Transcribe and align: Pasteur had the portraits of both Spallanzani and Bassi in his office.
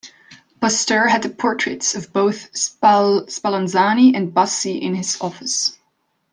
Pasteur 0.59 1.07
had 1.09 1.21
the 1.21 1.29
portraits 1.29 1.93
of 1.93 2.11
both 2.11 2.51
Spallanzani 2.53 4.15
and 4.17 4.33
Bassi 4.33 4.79
in 4.81 4.95
his 4.95 5.21
office. 5.21 5.77